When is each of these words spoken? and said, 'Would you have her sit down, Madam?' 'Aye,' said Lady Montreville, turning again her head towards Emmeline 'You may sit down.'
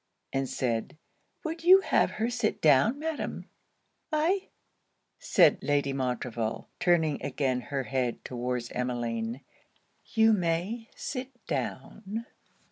and 0.33 0.49
said, 0.49 0.97
'Would 1.43 1.63
you 1.63 1.81
have 1.81 2.09
her 2.17 2.27
sit 2.31 2.59
down, 2.59 2.97
Madam?' 2.97 3.47
'Aye,' 4.11 4.49
said 5.19 5.59
Lady 5.61 5.93
Montreville, 5.93 6.67
turning 6.79 7.21
again 7.23 7.61
her 7.69 7.83
head 7.83 8.25
towards 8.25 8.71
Emmeline 8.71 9.41
'You 10.03 10.33
may 10.33 10.89
sit 10.95 11.45
down.' 11.45 12.25